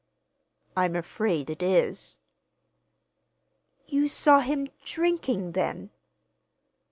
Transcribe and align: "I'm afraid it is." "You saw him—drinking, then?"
"I'm 0.75 0.95
afraid 0.95 1.51
it 1.51 1.61
is." 1.61 2.17
"You 3.85 4.07
saw 4.07 4.39
him—drinking, 4.39 5.51
then?" 5.51 5.91